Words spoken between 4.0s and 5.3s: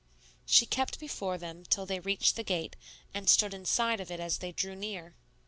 it as they drew near.